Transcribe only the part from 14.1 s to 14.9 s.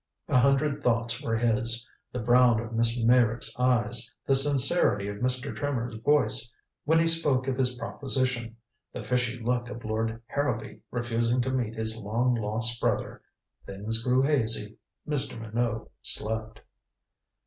hazy.